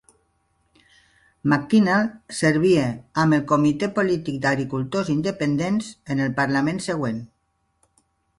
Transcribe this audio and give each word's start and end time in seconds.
McKinnell 1.51 2.07
servia 2.37 2.85
amb 3.25 3.37
el 3.37 3.43
comitè 3.51 3.91
polític 3.99 4.41
d'Agricultors 4.47 5.13
Independents 5.17 5.93
en 6.17 6.25
el 6.27 6.35
parlament 6.41 6.83
següent. 6.89 7.23